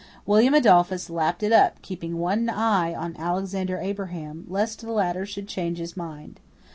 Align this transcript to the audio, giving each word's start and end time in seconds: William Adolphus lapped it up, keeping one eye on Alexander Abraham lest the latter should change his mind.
William 0.25 0.55
Adolphus 0.55 1.11
lapped 1.11 1.43
it 1.43 1.51
up, 1.51 1.79
keeping 1.83 2.17
one 2.17 2.49
eye 2.49 2.91
on 2.95 3.15
Alexander 3.19 3.77
Abraham 3.77 4.45
lest 4.47 4.81
the 4.81 4.91
latter 4.91 5.27
should 5.27 5.47
change 5.47 5.77
his 5.77 5.95
mind. 5.95 6.39